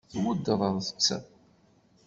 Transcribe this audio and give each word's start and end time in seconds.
Tweddṛeḍ-tt? 0.11 1.07